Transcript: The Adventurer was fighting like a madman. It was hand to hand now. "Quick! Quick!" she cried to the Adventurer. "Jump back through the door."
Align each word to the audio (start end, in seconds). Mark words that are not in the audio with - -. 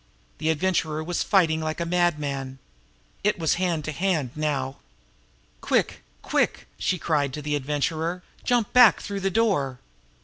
The 0.39 0.49
Adventurer 0.49 1.03
was 1.03 1.21
fighting 1.21 1.61
like 1.61 1.79
a 1.79 1.85
madman. 1.85 2.57
It 3.23 3.37
was 3.37 3.53
hand 3.61 3.85
to 3.85 3.91
hand 3.91 4.31
now. 4.35 4.77
"Quick! 5.61 6.01
Quick!" 6.23 6.65
she 6.79 6.97
cried 6.97 7.33
to 7.33 7.41
the 7.43 7.53
Adventurer. 7.55 8.23
"Jump 8.43 8.73
back 8.73 8.99
through 8.99 9.19
the 9.19 9.29
door." 9.29 9.77